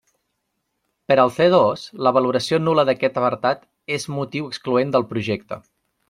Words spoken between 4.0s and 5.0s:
motiu excloent